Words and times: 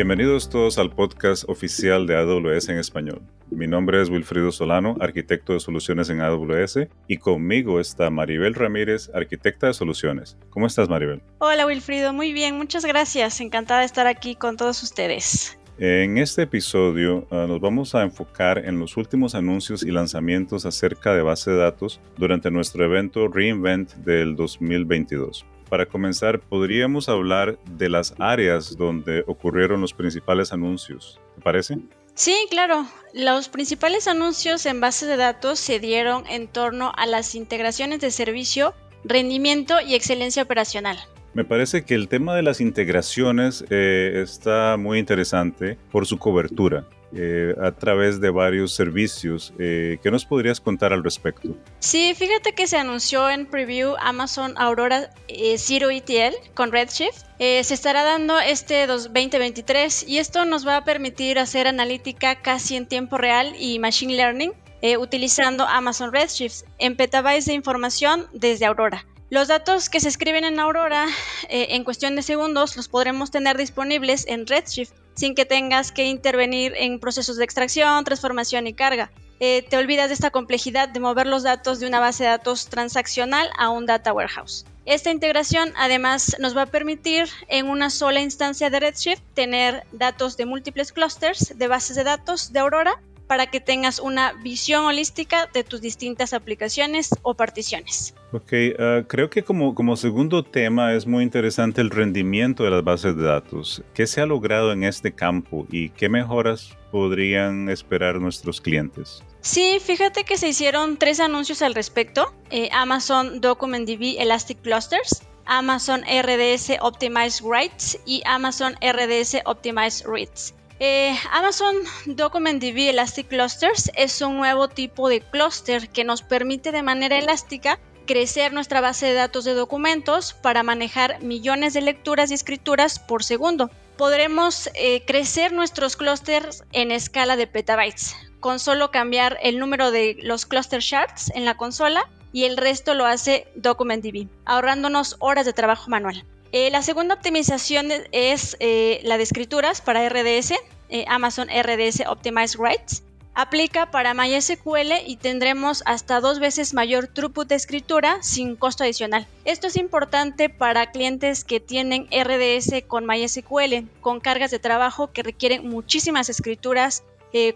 Bienvenidos 0.00 0.48
todos 0.48 0.78
al 0.78 0.88
podcast 0.88 1.44
oficial 1.46 2.06
de 2.06 2.16
AWS 2.16 2.70
en 2.70 2.78
español. 2.78 3.20
Mi 3.50 3.66
nombre 3.66 4.00
es 4.00 4.08
Wilfrido 4.08 4.50
Solano, 4.50 4.96
arquitecto 4.98 5.52
de 5.52 5.60
soluciones 5.60 6.08
en 6.08 6.22
AWS, 6.22 6.88
y 7.06 7.18
conmigo 7.18 7.80
está 7.80 8.08
Maribel 8.08 8.54
Ramírez, 8.54 9.10
arquitecta 9.12 9.66
de 9.66 9.74
soluciones. 9.74 10.38
¿Cómo 10.48 10.66
estás, 10.66 10.88
Maribel? 10.88 11.20
Hola, 11.36 11.66
Wilfrido. 11.66 12.14
Muy 12.14 12.32
bien, 12.32 12.56
muchas 12.56 12.86
gracias. 12.86 13.42
Encantada 13.42 13.80
de 13.80 13.86
estar 13.86 14.06
aquí 14.06 14.36
con 14.36 14.56
todos 14.56 14.82
ustedes. 14.82 15.58
En 15.78 16.16
este 16.16 16.44
episodio 16.44 17.26
uh, 17.30 17.46
nos 17.46 17.60
vamos 17.60 17.94
a 17.94 18.02
enfocar 18.02 18.64
en 18.64 18.78
los 18.80 18.96
últimos 18.96 19.34
anuncios 19.34 19.82
y 19.82 19.90
lanzamientos 19.90 20.64
acerca 20.64 21.14
de 21.14 21.20
base 21.20 21.50
de 21.50 21.58
datos 21.58 22.00
durante 22.16 22.50
nuestro 22.50 22.86
evento 22.86 23.28
reInvent 23.28 23.92
del 23.96 24.34
2022. 24.34 25.44
Para 25.70 25.86
comenzar, 25.86 26.40
podríamos 26.40 27.08
hablar 27.08 27.56
de 27.64 27.88
las 27.88 28.14
áreas 28.18 28.76
donde 28.76 29.22
ocurrieron 29.28 29.80
los 29.80 29.94
principales 29.94 30.52
anuncios. 30.52 31.20
¿Te 31.36 31.40
parece? 31.40 31.78
Sí, 32.14 32.34
claro. 32.50 32.86
Los 33.14 33.48
principales 33.48 34.08
anuncios 34.08 34.66
en 34.66 34.80
base 34.80 35.06
de 35.06 35.16
datos 35.16 35.60
se 35.60 35.78
dieron 35.78 36.26
en 36.26 36.48
torno 36.48 36.92
a 36.96 37.06
las 37.06 37.36
integraciones 37.36 38.00
de 38.00 38.10
servicio, 38.10 38.74
rendimiento 39.04 39.80
y 39.80 39.94
excelencia 39.94 40.42
operacional. 40.42 40.98
Me 41.32 41.44
parece 41.44 41.84
que 41.84 41.94
el 41.94 42.08
tema 42.08 42.34
de 42.34 42.42
las 42.42 42.60
integraciones 42.60 43.64
eh, 43.70 44.20
está 44.22 44.76
muy 44.76 44.98
interesante 44.98 45.78
por 45.92 46.06
su 46.06 46.18
cobertura. 46.18 46.84
Eh, 47.12 47.56
a 47.60 47.72
través 47.72 48.20
de 48.20 48.30
varios 48.30 48.72
servicios. 48.72 49.52
Eh, 49.58 49.98
¿Qué 50.00 50.12
nos 50.12 50.24
podrías 50.24 50.60
contar 50.60 50.92
al 50.92 51.02
respecto? 51.02 51.56
Sí, 51.80 52.14
fíjate 52.14 52.52
que 52.52 52.68
se 52.68 52.76
anunció 52.76 53.28
en 53.28 53.46
preview 53.46 53.96
Amazon 53.98 54.54
Aurora 54.56 55.10
Zero 55.56 55.90
ETL 55.90 56.36
con 56.54 56.70
Redshift. 56.70 57.24
se 57.40 57.74
estará 57.74 58.04
dando 58.04 58.38
este 58.38 58.86
2023 58.86 60.06
y 60.06 60.18
esto 60.18 60.44
nos 60.44 60.64
va 60.64 60.76
a 60.76 60.84
permitir 60.84 61.40
hacer 61.40 61.66
analítica 61.66 62.36
casi 62.36 62.76
en 62.76 62.86
tiempo 62.86 63.18
real 63.18 63.56
y 63.58 63.80
machine 63.80 64.14
learning 64.14 64.52
utilizando 65.00 65.66
Amazon 65.66 66.12
Redshift 66.12 66.62
en 66.78 66.94
petabytes 66.94 67.46
de 67.46 67.54
información 67.54 68.28
desde 68.32 68.66
Aurora. 68.66 69.04
Los 69.30 69.46
datos 69.46 69.88
que 69.88 70.00
se 70.00 70.08
escriben 70.08 70.42
en 70.44 70.58
Aurora 70.58 71.06
eh, 71.48 71.68
en 71.70 71.84
cuestión 71.84 72.16
de 72.16 72.22
segundos 72.22 72.76
los 72.76 72.88
podremos 72.88 73.30
tener 73.30 73.56
disponibles 73.56 74.26
en 74.26 74.44
Redshift 74.44 74.90
sin 75.14 75.36
que 75.36 75.44
tengas 75.44 75.92
que 75.92 76.06
intervenir 76.06 76.74
en 76.76 76.98
procesos 76.98 77.36
de 77.36 77.44
extracción, 77.44 78.02
transformación 78.02 78.66
y 78.66 78.72
carga. 78.72 79.12
Eh, 79.38 79.62
te 79.62 79.76
olvidas 79.76 80.08
de 80.08 80.14
esta 80.14 80.32
complejidad 80.32 80.88
de 80.88 80.98
mover 80.98 81.28
los 81.28 81.44
datos 81.44 81.78
de 81.78 81.86
una 81.86 82.00
base 82.00 82.24
de 82.24 82.30
datos 82.30 82.66
transaccional 82.66 83.48
a 83.56 83.70
un 83.70 83.86
data 83.86 84.12
warehouse. 84.12 84.66
Esta 84.84 85.12
integración 85.12 85.72
además 85.76 86.34
nos 86.40 86.56
va 86.56 86.62
a 86.62 86.66
permitir 86.66 87.28
en 87.46 87.68
una 87.68 87.90
sola 87.90 88.20
instancia 88.20 88.68
de 88.68 88.80
Redshift 88.80 89.22
tener 89.34 89.84
datos 89.92 90.36
de 90.38 90.46
múltiples 90.46 90.90
clusters 90.90 91.56
de 91.56 91.68
bases 91.68 91.94
de 91.94 92.02
datos 92.02 92.52
de 92.52 92.58
Aurora 92.58 93.00
para 93.30 93.46
que 93.46 93.60
tengas 93.60 94.00
una 94.00 94.32
visión 94.42 94.86
holística 94.86 95.48
de 95.54 95.62
tus 95.62 95.80
distintas 95.80 96.32
aplicaciones 96.34 97.10
o 97.22 97.34
particiones. 97.34 98.12
Ok, 98.32 98.52
ah, 98.76 99.04
creo 99.06 99.30
que 99.30 99.44
como, 99.44 99.76
como 99.76 99.94
segundo 99.94 100.42
tema 100.42 100.94
es 100.94 101.06
muy 101.06 101.22
interesante 101.22 101.80
el 101.80 101.90
rendimiento 101.90 102.64
de 102.64 102.72
las 102.72 102.82
bases 102.82 103.16
de 103.16 103.22
datos. 103.22 103.84
¿Qué 103.94 104.08
se 104.08 104.20
ha 104.20 104.26
logrado 104.26 104.72
en 104.72 104.82
este 104.82 105.12
campo 105.12 105.64
y 105.70 105.90
qué 105.90 106.08
mejoras 106.08 106.76
podrían 106.90 107.68
esperar 107.68 108.20
nuestros 108.20 108.60
clientes? 108.60 109.22
Sí, 109.42 109.78
fíjate 109.80 110.24
que 110.24 110.36
se 110.36 110.48
hicieron 110.48 110.96
tres 110.96 111.20
anuncios 111.20 111.62
al 111.62 111.76
respecto. 111.76 112.34
Eh, 112.50 112.68
Amazon 112.72 113.40
DocumentDB 113.40 114.16
Elastic 114.18 114.60
Clusters, 114.60 115.22
Amazon 115.44 116.00
RDS 116.00 116.72
Optimized 116.80 117.44
Writes 117.44 117.96
y 118.04 118.22
Amazon 118.26 118.74
RDS 118.82 119.36
Optimized 119.44 120.04
Reads. 120.04 120.52
Eh, 120.82 121.14
Amazon 121.32 121.76
DocumentDB 122.06 122.88
Elastic 122.88 123.28
Clusters 123.28 123.92
es 123.96 124.22
un 124.22 124.38
nuevo 124.38 124.66
tipo 124.66 125.10
de 125.10 125.20
clúster 125.20 125.90
que 125.90 126.04
nos 126.04 126.22
permite 126.22 126.72
de 126.72 126.82
manera 126.82 127.18
elástica 127.18 127.78
crecer 128.06 128.54
nuestra 128.54 128.80
base 128.80 129.04
de 129.04 129.12
datos 129.12 129.44
de 129.44 129.52
documentos 129.52 130.32
para 130.32 130.62
manejar 130.62 131.22
millones 131.22 131.74
de 131.74 131.82
lecturas 131.82 132.30
y 132.30 132.34
escrituras 132.34 132.98
por 132.98 133.22
segundo. 133.22 133.70
Podremos 133.98 134.70
eh, 134.72 135.04
crecer 135.04 135.52
nuestros 135.52 135.98
clústeres 135.98 136.64
en 136.72 136.92
escala 136.92 137.36
de 137.36 137.46
petabytes, 137.46 138.16
con 138.40 138.58
solo 138.58 138.90
cambiar 138.90 139.36
el 139.42 139.58
número 139.58 139.90
de 139.90 140.16
los 140.22 140.46
cluster 140.46 140.80
shards 140.80 141.30
en 141.34 141.44
la 141.44 141.58
consola 141.58 142.08
y 142.32 142.44
el 142.44 142.56
resto 142.56 142.94
lo 142.94 143.04
hace 143.04 143.46
DocumentDB, 143.54 144.28
ahorrándonos 144.46 145.16
horas 145.18 145.44
de 145.44 145.52
trabajo 145.52 145.90
manual. 145.90 146.24
Eh, 146.52 146.70
la 146.70 146.82
segunda 146.82 147.14
optimización 147.14 147.90
es 148.10 148.56
eh, 148.58 149.00
la 149.04 149.16
de 149.18 149.22
escrituras 149.22 149.80
para 149.80 150.08
RDS, 150.08 150.54
eh, 150.88 151.04
Amazon 151.06 151.48
RDS 151.48 152.02
Optimized 152.08 152.58
Writes. 152.58 153.04
Aplica 153.34 153.92
para 153.92 154.12
MySQL 154.12 154.92
y 155.06 155.16
tendremos 155.16 155.84
hasta 155.86 156.20
dos 156.20 156.40
veces 156.40 156.74
mayor 156.74 157.06
throughput 157.06 157.46
de 157.46 157.54
escritura 157.54 158.18
sin 158.22 158.56
costo 158.56 158.82
adicional. 158.82 159.28
Esto 159.44 159.68
es 159.68 159.76
importante 159.76 160.48
para 160.48 160.90
clientes 160.90 161.44
que 161.44 161.60
tienen 161.60 162.08
RDS 162.10 162.82
con 162.88 163.06
MySQL, 163.06 163.88
con 164.00 164.18
cargas 164.18 164.50
de 164.50 164.58
trabajo 164.58 165.12
que 165.12 165.22
requieren 165.22 165.68
muchísimas 165.68 166.28
escrituras, 166.28 167.04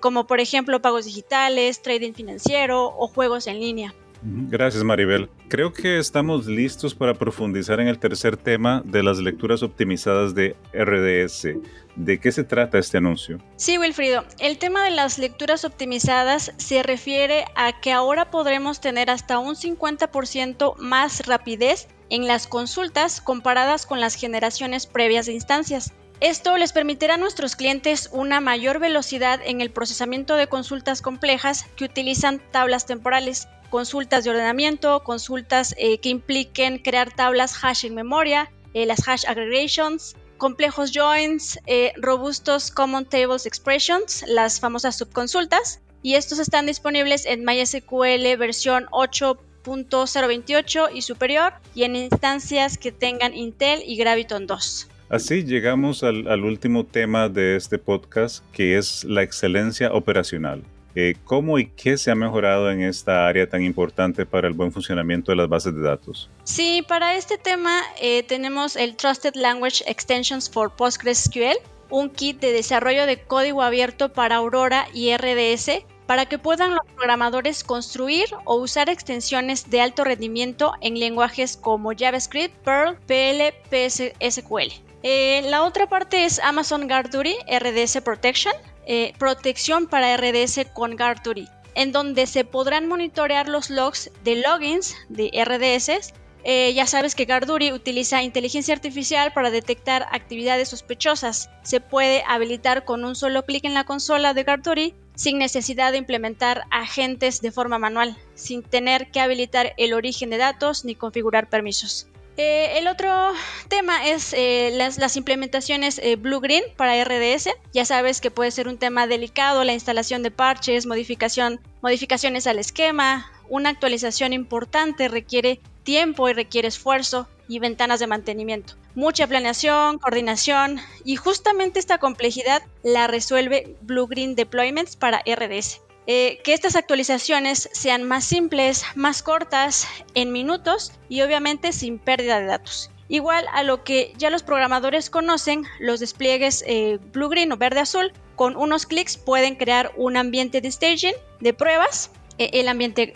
como 0.00 0.28
por 0.28 0.38
ejemplo 0.38 0.80
pagos 0.80 1.06
digitales, 1.06 1.82
trading 1.82 2.12
financiero 2.12 2.94
o 2.96 3.08
juegos 3.08 3.48
en 3.48 3.58
línea. 3.58 3.94
Gracias, 4.26 4.82
Maribel. 4.84 5.28
Creo 5.48 5.74
que 5.74 5.98
estamos 5.98 6.46
listos 6.46 6.94
para 6.94 7.12
profundizar 7.12 7.78
en 7.78 7.88
el 7.88 7.98
tercer 7.98 8.38
tema 8.38 8.82
de 8.86 9.02
las 9.02 9.18
lecturas 9.18 9.62
optimizadas 9.62 10.34
de 10.34 10.56
RDS. 10.72 11.58
¿De 11.94 12.18
qué 12.18 12.32
se 12.32 12.42
trata 12.42 12.78
este 12.78 12.96
anuncio? 12.96 13.38
Sí, 13.56 13.76
Wilfrido. 13.76 14.24
El 14.38 14.56
tema 14.56 14.82
de 14.82 14.92
las 14.92 15.18
lecturas 15.18 15.66
optimizadas 15.66 16.54
se 16.56 16.82
refiere 16.82 17.44
a 17.54 17.78
que 17.80 17.92
ahora 17.92 18.30
podremos 18.30 18.80
tener 18.80 19.10
hasta 19.10 19.38
un 19.38 19.56
50% 19.56 20.76
más 20.78 21.26
rapidez 21.26 21.88
en 22.08 22.26
las 22.26 22.46
consultas 22.46 23.20
comparadas 23.20 23.84
con 23.84 24.00
las 24.00 24.14
generaciones 24.14 24.86
previas 24.86 25.26
de 25.26 25.34
instancias. 25.34 25.92
Esto 26.20 26.56
les 26.56 26.72
permitirá 26.72 27.14
a 27.14 27.18
nuestros 27.18 27.56
clientes 27.56 28.08
una 28.10 28.40
mayor 28.40 28.78
velocidad 28.78 29.40
en 29.44 29.60
el 29.60 29.70
procesamiento 29.70 30.36
de 30.36 30.46
consultas 30.46 31.02
complejas 31.02 31.66
que 31.76 31.84
utilizan 31.84 32.40
tablas 32.50 32.86
temporales 32.86 33.48
consultas 33.74 34.22
de 34.22 34.30
ordenamiento, 34.30 35.02
consultas 35.02 35.74
eh, 35.78 35.98
que 35.98 36.08
impliquen 36.08 36.78
crear 36.78 37.12
tablas 37.12 37.58
hash 37.60 37.84
en 37.84 37.96
memoria, 37.96 38.48
eh, 38.72 38.86
las 38.86 39.08
hash 39.08 39.24
aggregations, 39.26 40.14
complejos 40.36 40.92
joins, 40.94 41.58
eh, 41.66 41.92
robustos 41.96 42.70
common 42.70 43.04
tables 43.04 43.46
expressions, 43.46 44.24
las 44.28 44.60
famosas 44.60 44.96
subconsultas, 44.96 45.80
y 46.02 46.14
estos 46.14 46.38
están 46.38 46.66
disponibles 46.66 47.26
en 47.26 47.44
MySQL 47.44 48.36
versión 48.38 48.86
8.028 48.92 50.90
y 50.94 51.02
superior 51.02 51.54
y 51.74 51.82
en 51.82 51.96
instancias 51.96 52.78
que 52.78 52.92
tengan 52.92 53.34
Intel 53.34 53.82
y 53.84 53.96
Graviton 53.96 54.46
2. 54.46 54.88
Así 55.08 55.42
llegamos 55.42 56.04
al 56.04 56.44
último 56.44 56.86
tema 56.86 57.28
de 57.28 57.56
este 57.56 57.80
podcast, 57.80 58.44
que 58.52 58.78
es 58.78 59.02
la 59.02 59.24
excelencia 59.24 59.92
operacional. 59.92 60.62
Eh, 60.94 61.16
¿Cómo 61.24 61.58
y 61.58 61.66
qué 61.66 61.98
se 61.98 62.10
ha 62.10 62.14
mejorado 62.14 62.70
en 62.70 62.82
esta 62.82 63.26
área 63.26 63.48
tan 63.48 63.64
importante 63.64 64.26
para 64.26 64.46
el 64.46 64.54
buen 64.54 64.72
funcionamiento 64.72 65.32
de 65.32 65.36
las 65.36 65.48
bases 65.48 65.74
de 65.74 65.82
datos? 65.82 66.30
Sí, 66.44 66.84
para 66.86 67.16
este 67.16 67.36
tema 67.36 67.80
eh, 68.00 68.22
tenemos 68.22 68.76
el 68.76 68.96
Trusted 68.96 69.34
Language 69.34 69.82
Extensions 69.86 70.48
for 70.48 70.70
PostgreSQL, 70.70 71.58
un 71.90 72.10
kit 72.10 72.40
de 72.40 72.52
desarrollo 72.52 73.06
de 73.06 73.20
código 73.20 73.62
abierto 73.62 74.12
para 74.12 74.36
Aurora 74.36 74.86
y 74.92 75.16
RDS 75.16 75.84
para 76.06 76.26
que 76.26 76.38
puedan 76.38 76.74
los 76.74 76.84
programadores 76.94 77.64
construir 77.64 78.26
o 78.44 78.56
usar 78.56 78.88
extensiones 78.88 79.70
de 79.70 79.80
alto 79.80 80.04
rendimiento 80.04 80.74
en 80.80 80.98
lenguajes 80.98 81.56
como 81.56 81.92
JavaScript, 81.96 82.54
Perl, 82.62 82.96
PL, 83.06 83.54
PSQL. 83.70 84.72
Eh, 85.02 85.42
la 85.48 85.64
otra 85.64 85.86
parte 85.86 86.24
es 86.24 86.38
Amazon 86.38 86.88
Guard 86.88 87.10
Duty 87.10 87.36
RDS 87.60 88.00
Protection, 88.02 88.54
eh, 88.86 89.12
protección 89.18 89.86
para 89.86 90.16
RDS 90.16 90.66
con 90.72 90.96
Garturi, 90.96 91.48
en 91.74 91.92
donde 91.92 92.26
se 92.26 92.44
podrán 92.44 92.86
monitorear 92.86 93.48
los 93.48 93.70
logs 93.70 94.10
de 94.22 94.36
logins 94.36 94.94
de 95.08 95.30
RDS. 95.44 96.12
Eh, 96.46 96.74
ya 96.74 96.86
sabes 96.86 97.14
que 97.14 97.24
Garduri 97.24 97.72
utiliza 97.72 98.22
inteligencia 98.22 98.74
artificial 98.74 99.32
para 99.32 99.50
detectar 99.50 100.06
actividades 100.12 100.68
sospechosas. 100.68 101.48
Se 101.62 101.80
puede 101.80 102.22
habilitar 102.26 102.84
con 102.84 103.04
un 103.04 103.16
solo 103.16 103.46
clic 103.46 103.64
en 103.64 103.72
la 103.72 103.84
consola 103.84 104.34
de 104.34 104.44
Garduri 104.44 104.94
sin 105.14 105.38
necesidad 105.38 105.92
de 105.92 105.98
implementar 105.98 106.64
agentes 106.70 107.40
de 107.40 107.52
forma 107.52 107.78
manual, 107.78 108.16
sin 108.34 108.62
tener 108.62 109.10
que 109.10 109.20
habilitar 109.20 109.72
el 109.78 109.94
origen 109.94 110.28
de 110.28 110.36
datos 110.36 110.84
ni 110.84 110.94
configurar 110.94 111.48
permisos. 111.48 112.08
Eh, 112.36 112.78
el 112.78 112.88
otro 112.88 113.32
tema 113.68 114.08
es 114.08 114.32
eh, 114.32 114.72
las, 114.74 115.16
implementaciones 115.16 116.00
eh, 116.02 116.16
Blue-Green 116.16 116.64
para 116.76 117.02
RDS. 117.04 117.50
Ya 117.72 117.84
sabes 117.84 118.20
que 118.20 118.30
puede 118.30 118.50
ser 118.50 118.66
un 118.66 118.78
tema 118.78 119.06
delicado 119.06 119.62
la 119.62 119.72
instalación 119.72 120.22
de 120.22 120.32
parches, 120.32 120.86
modificación, 120.86 121.60
modificaciones 121.80 122.46
al 122.46 122.58
esquema. 122.58 123.30
Una 123.48 123.70
actualización 123.70 124.32
importante 124.32 125.06
requiere 125.08 125.60
tiempo 125.84 126.28
y 126.28 126.32
requiere 126.32 126.66
esfuerzo 126.66 127.28
y 127.46 127.58
ventanas 127.58 128.00
de 128.00 128.06
mantenimiento. 128.06 128.74
mucha 128.94 129.26
planeación, 129.26 129.98
coordinación 129.98 130.80
y 131.04 131.16
justamente 131.16 131.78
esta 131.78 131.98
complejidad 131.98 132.62
la 132.82 133.06
resuelve 133.06 133.76
Blue 133.82 134.06
Green 134.06 134.34
Deployments 134.34 134.96
para 134.96 135.22
RDS. 135.26 135.83
Eh, 136.06 136.40
que 136.44 136.52
estas 136.52 136.76
actualizaciones 136.76 137.70
sean 137.72 138.04
más 138.04 138.24
simples, 138.24 138.84
más 138.94 139.22
cortas, 139.22 139.86
en 140.14 140.32
minutos 140.32 140.92
y 141.08 141.22
obviamente 141.22 141.72
sin 141.72 141.98
pérdida 141.98 142.40
de 142.40 142.46
datos. 142.46 142.90
Igual 143.08 143.46
a 143.52 143.62
lo 143.62 143.84
que 143.84 144.12
ya 144.18 144.28
los 144.28 144.42
programadores 144.42 145.08
conocen, 145.08 145.64
los 145.78 146.00
despliegues 146.00 146.62
eh, 146.66 146.98
blue 147.12 147.28
green 147.28 147.52
o 147.52 147.56
verde 147.56 147.80
azul, 147.80 148.12
con 148.34 148.56
unos 148.56 148.86
clics 148.86 149.16
pueden 149.16 149.54
crear 149.54 149.92
un 149.96 150.16
ambiente 150.16 150.60
de 150.60 150.70
staging 150.70 151.14
de 151.40 151.54
pruebas, 151.54 152.10
eh, 152.38 152.50
el 152.54 152.68
ambiente 152.68 153.14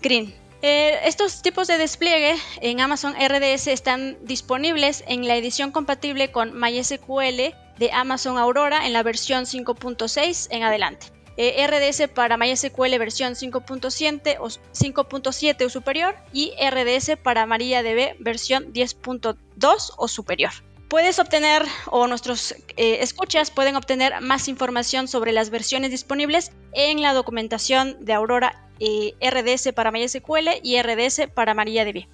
green. 0.00 0.34
estos 0.62 1.42
tipos 1.42 1.68
de 1.68 1.76
despliegue 1.76 2.34
en 2.62 2.80
Amazon 2.80 3.14
RDS 3.14 3.66
están 3.68 4.16
disponibles 4.22 5.04
en 5.06 5.28
la 5.28 5.36
edición 5.36 5.70
compatible 5.70 6.30
con 6.32 6.58
MySQL 6.58 7.54
de 7.78 7.90
Amazon 7.92 8.38
Aurora 8.38 8.86
en 8.86 8.92
la 8.94 9.02
versión 9.02 9.44
5.6 9.44 10.48
en 10.50 10.62
adelante. 10.62 11.15
Eh, 11.36 11.66
RDS 11.66 12.08
para 12.08 12.36
MySQL 12.38 12.98
versión 12.98 13.34
5.7 13.34 14.36
o 14.40 14.46
5.7 14.46 15.66
o 15.66 15.68
superior 15.68 16.16
y 16.32 16.52
RDS 16.58 17.16
para 17.22 17.44
MariaDB 17.44 18.16
versión 18.20 18.72
10.2 18.72 19.92
o 19.96 20.08
superior. 20.08 20.52
Puedes 20.88 21.18
obtener, 21.18 21.62
o 21.90 22.06
nuestros 22.06 22.52
eh, 22.76 22.98
escuchas 23.00 23.50
pueden 23.50 23.76
obtener 23.76 24.20
más 24.20 24.48
información 24.48 25.08
sobre 25.08 25.32
las 25.32 25.50
versiones 25.50 25.90
disponibles 25.90 26.52
en 26.72 27.02
la 27.02 27.12
documentación 27.12 28.04
de 28.04 28.14
Aurora 28.14 28.68
eh, 28.78 29.14
RDS 29.20 29.72
para 29.74 29.90
MySQL 29.90 30.48
y 30.62 30.80
RDS 30.80 31.28
para 31.34 31.54
MariaDB. 31.54 32.06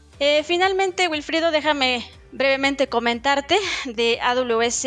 finalmente, 0.45 1.09
Wilfrido, 1.09 1.51
déjame 1.51 2.09
brevemente 2.33 2.89
comentarte 2.89 3.59
de 3.85 4.19
AWS 4.21 4.87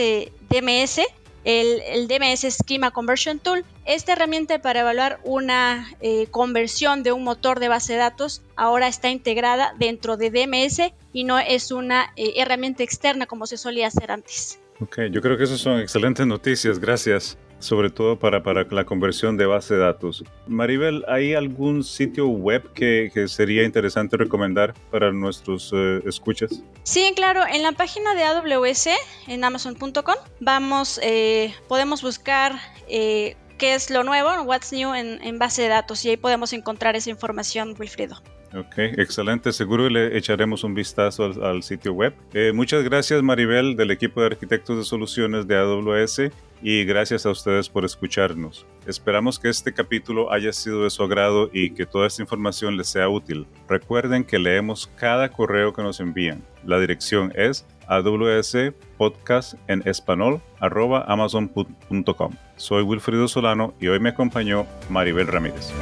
DMS 0.49 1.01
el, 1.45 2.07
DMS 2.07 2.41
Schema 2.53 2.91
Conversion 2.91 3.39
Tool. 3.39 3.63
Esta 3.85 4.13
herramienta 4.13 4.59
para 4.59 4.81
evaluar 4.81 5.19
una 5.23 5.87
eh, 6.01 6.27
conversión 6.31 7.03
de 7.03 7.11
un 7.11 7.23
motor 7.23 7.59
de 7.59 7.69
base 7.69 7.93
de 7.93 7.99
datos 7.99 8.41
ahora 8.55 8.87
está 8.87 9.09
integrada 9.09 9.73
dentro 9.77 10.17
de 10.17 10.31
DMS 10.31 10.91
y 11.13 11.23
no 11.23 11.39
es 11.39 11.71
una 11.71 12.11
eh, 12.15 12.33
herramienta 12.37 12.83
externa 12.83 13.27
como 13.27 13.45
se 13.45 13.57
solía 13.57 13.87
hacer 13.87 14.11
antes. 14.11 14.59
Ok, 14.81 14.99
yo 15.11 15.21
creo 15.21 15.37
que 15.37 15.45
esas 15.45 15.59
son 15.59 15.79
excelentes 15.79 16.25
noticias, 16.27 16.79
gracias 16.79 17.37
sobre 17.59 17.89
todo 17.89 18.19
para, 18.19 18.43
para 18.43 18.65
la 18.69 18.85
conversión 18.85 19.37
de 19.37 19.45
base 19.45 19.75
de 19.75 19.81
datos. 19.81 20.23
Maribel, 20.47 21.03
¿hay 21.07 21.33
algún 21.33 21.83
sitio 21.83 22.27
web 22.27 22.71
que, 22.73 23.11
sería 23.27 23.63
interesante 23.63 24.17
recomendar 24.17 24.73
para 24.91 25.11
nuestros 25.11 25.71
eh, 25.73 26.01
escuchas? 26.05 26.61
Sí, 26.83 27.11
claro, 27.15 27.41
en 27.51 27.63
la 27.63 27.71
página 27.71 28.13
de 28.13 28.23
AWS, 28.23 28.89
en 29.27 29.43
amazon.com, 29.43 30.15
vamos, 30.39 30.99
eh, 31.01 31.53
podemos 31.67 32.01
buscar 32.01 32.53
eh, 32.87 33.35
qué 33.57 33.75
es 33.75 33.89
lo 33.89 34.03
nuevo, 34.03 34.43
what's 34.43 34.71
new 34.71 34.93
en, 34.93 35.21
en, 35.23 35.39
base 35.39 35.63
de 35.63 35.69
datos 35.69 36.03
y 36.05 36.09
ahí 36.09 36.17
podemos 36.17 36.53
encontrar 36.53 36.95
esa 36.95 37.09
información, 37.09 37.75
Wilfredo. 37.77 38.21
Ok, 38.55 38.77
excelente. 38.77 39.51
Seguro 39.51 39.89
le 39.89 40.17
echaremos 40.17 40.63
un 40.63 40.73
vistazo 40.73 41.25
al, 41.25 41.61
sitio 41.61 41.91
web. 41.91 42.13
muchas 42.53 42.83
gracias 42.85 43.21
Maribel 43.21 43.75
del 43.75 43.91
equipo 43.91 44.21
de 44.21 44.27
arquitectos 44.27 44.77
de 44.77 44.83
soluciones 44.85 45.45
de 45.45 45.57
AWS 45.57 46.31
y 46.61 46.85
gracias 46.85 47.25
a 47.25 47.31
ustedes 47.31 47.67
por 47.67 47.83
escucharnos. 47.83 48.65
Esperamos 48.87 49.39
que 49.39 49.49
este 49.49 49.73
capítulo 49.73 50.31
haya 50.31 50.53
sido 50.53 50.85
de 50.85 50.89
su 50.89 51.03
agrado 51.03 51.49
y 51.51 51.71
que 51.71 51.85
toda 51.85 52.07
esta 52.07 52.21
información 52.21 52.77
les 52.77 52.87
sea 52.87 53.09
útil. 53.09 53.45
Recuerden 53.67 54.23
que 54.23 54.39
leemos 54.39 54.89
cada 54.95 55.29
correo 55.29 55.73
que 55.73 55.83
nos 55.83 55.99
envían. 55.99 56.41
La 56.63 56.79
dirección 56.79 57.33
es 57.35 57.65
podcast 58.97 59.55
en 59.67 59.87
español 59.87 60.41
amazon.com. 61.07 62.33
Soy 62.55 62.83
Wilfrido 62.83 63.27
Solano 63.27 63.73
y 63.79 63.87
hoy 63.87 63.99
me 63.99 64.09
acompañó 64.09 64.65
Maribel 64.89 65.27
Ramírez. 65.27 65.73